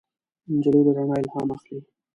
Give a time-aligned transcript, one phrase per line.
[0.53, 1.79] نجلۍ له رڼا الهام اخلي.